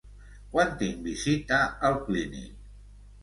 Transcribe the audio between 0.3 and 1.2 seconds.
Quan tinc